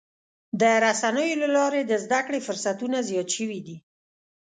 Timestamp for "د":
0.61-0.63, 1.85-1.91